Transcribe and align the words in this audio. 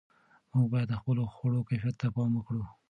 موږ 0.55 0.67
باید 0.71 0.89
د 0.91 0.93
خپلو 1.01 1.21
خوړو 1.35 1.67
کیفیت 1.69 1.95
ته 2.01 2.07
پام 2.15 2.31
وکړو. 2.35 2.63